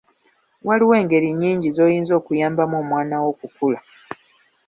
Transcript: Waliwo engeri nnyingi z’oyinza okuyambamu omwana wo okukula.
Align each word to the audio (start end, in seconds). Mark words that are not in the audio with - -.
Waliwo 0.67 0.93
engeri 1.01 1.27
nnyingi 1.31 1.67
z’oyinza 1.75 2.13
okuyambamu 2.19 2.75
omwana 2.83 3.15
wo 3.21 3.27
okukula. 3.33 3.79